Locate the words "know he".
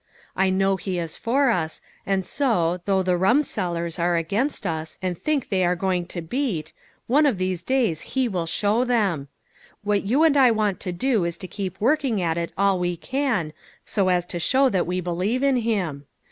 0.49-0.97